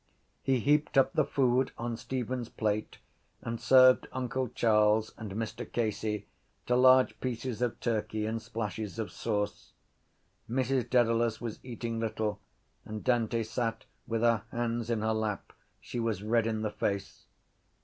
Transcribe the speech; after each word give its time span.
He 0.41 0.59
heaped 0.59 0.97
up 0.97 1.13
the 1.13 1.23
food 1.23 1.73
on 1.77 1.95
Stephen’s 1.95 2.49
plate 2.49 2.97
and 3.43 3.61
served 3.61 4.07
uncle 4.11 4.47
Charles 4.47 5.13
and 5.15 5.31
Mr 5.33 5.71
Casey 5.71 6.25
to 6.65 6.75
large 6.75 7.19
pieces 7.19 7.61
of 7.61 7.79
turkey 7.79 8.25
and 8.25 8.41
splashes 8.41 8.97
of 8.97 9.11
sauce. 9.11 9.73
Mrs 10.49 10.89
Dedalus 10.89 11.39
was 11.39 11.59
eating 11.61 11.99
little 11.99 12.39
and 12.83 13.03
Dante 13.03 13.43
sat 13.43 13.85
with 14.07 14.21
her 14.23 14.41
hands 14.51 14.89
in 14.89 15.01
her 15.01 15.13
lap. 15.13 15.53
She 15.79 15.99
was 15.99 16.23
red 16.23 16.47
in 16.47 16.63
the 16.63 16.71
face. 16.71 17.27